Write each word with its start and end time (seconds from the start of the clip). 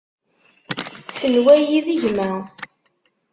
Tenwa-yi 1.17 1.79
d 1.85 1.87
gma. 2.01 2.29